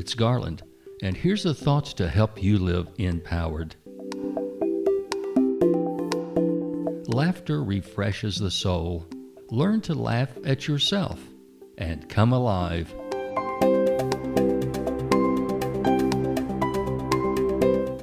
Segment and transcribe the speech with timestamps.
[0.00, 0.62] it's Garland,
[1.02, 3.76] and here's the thoughts to help you live empowered.
[7.06, 9.06] Laughter refreshes the soul.
[9.50, 11.20] Learn to laugh at yourself
[11.76, 12.88] and come alive.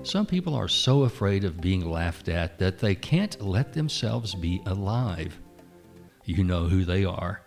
[0.04, 4.62] Some people are so afraid of being laughed at that they can't let themselves be
[4.68, 5.40] alive.
[6.26, 7.42] You know who they are.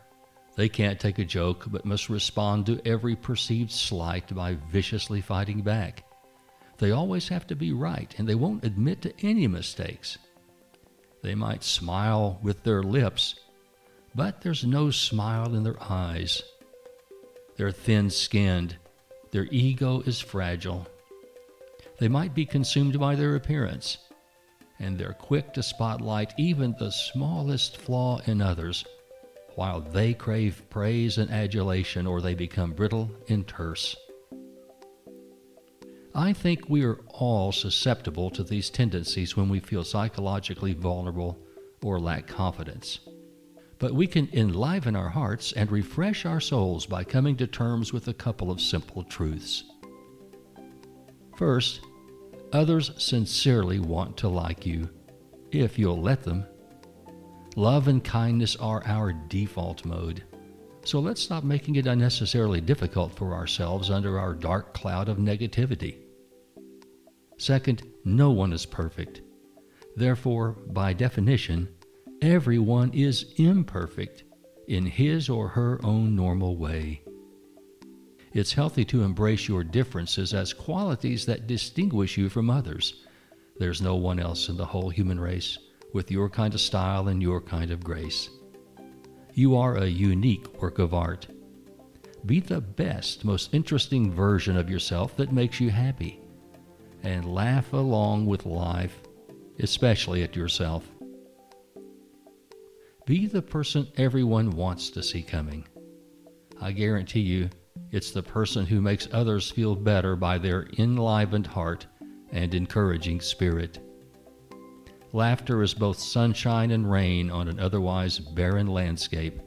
[0.56, 5.62] They can't take a joke but must respond to every perceived slight by viciously fighting
[5.62, 6.04] back.
[6.78, 10.18] They always have to be right and they won't admit to any mistakes.
[11.22, 13.34] They might smile with their lips,
[14.14, 16.42] but there's no smile in their eyes.
[17.56, 18.76] They're thin skinned,
[19.30, 20.88] their ego is fragile,
[22.00, 23.98] they might be consumed by their appearance,
[24.78, 28.86] and they're quick to spotlight even the smallest flaw in others,
[29.56, 33.96] while they crave praise and adulation or they become brittle and terse.
[36.14, 41.38] I think we are all susceptible to these tendencies when we feel psychologically vulnerable
[41.82, 43.00] or lack confidence.
[43.78, 48.08] But we can enliven our hearts and refresh our souls by coming to terms with
[48.08, 49.64] a couple of simple truths.
[51.36, 51.80] First,
[52.52, 54.90] Others sincerely want to like you,
[55.52, 56.44] if you'll let them.
[57.56, 60.22] Love and kindness are our default mode.
[60.84, 65.96] So let's stop making it unnecessarily difficult for ourselves under our dark cloud of negativity.
[67.38, 69.22] Second, no one is perfect.
[69.96, 71.68] Therefore, by definition,
[72.22, 74.22] everyone is imperfect
[74.68, 77.02] in his or her own normal way.
[78.32, 83.04] It's healthy to embrace your differences as qualities that distinguish you from others.
[83.58, 85.58] There's no one else in the whole human race
[85.92, 88.30] with your kind of style and your kind of grace.
[89.34, 91.26] You are a unique work of art.
[92.26, 96.20] Be the best, most interesting version of yourself that makes you happy.
[97.02, 99.00] And laugh along with life,
[99.58, 100.86] especially at yourself.
[103.06, 105.66] Be the person everyone wants to see coming.
[106.60, 107.48] I guarantee you,
[107.90, 111.86] it's the person who makes others feel better by their enlivened heart
[112.30, 113.78] and encouraging spirit.
[115.12, 119.40] Laughter is both sunshine and rain on an otherwise barren landscape.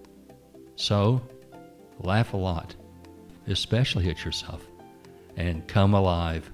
[0.76, 1.22] So,
[2.00, 2.76] laugh a lot,
[3.48, 4.66] especially at yourself,
[5.38, 6.52] and come alive.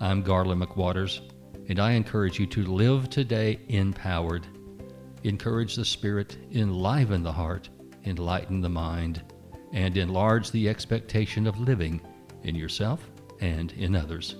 [0.00, 1.20] I'm Garland McWaters,
[1.68, 4.46] and I encourage you to live today empowered.
[5.24, 7.68] Encourage the spirit, enliven the heart,
[8.06, 9.22] enlighten the mind
[9.72, 12.00] and enlarge the expectation of living
[12.44, 13.10] in yourself
[13.40, 14.36] and in others.